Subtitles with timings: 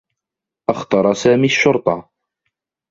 [0.69, 2.09] أخطر سامي الشّرطة.